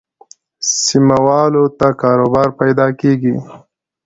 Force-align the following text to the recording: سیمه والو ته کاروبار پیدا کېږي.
سیمه 0.83 1.17
والو 1.25 1.63
ته 1.79 1.87
کاروبار 2.01 2.47
پیدا 2.59 2.87
کېږي. 2.99 3.35